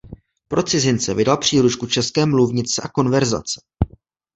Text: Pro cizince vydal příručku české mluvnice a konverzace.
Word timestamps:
Pro 0.47 0.63
cizince 0.63 1.13
vydal 1.13 1.37
příručku 1.37 1.87
české 1.87 2.25
mluvnice 2.25 2.81
a 2.85 2.89
konverzace. 2.89 3.61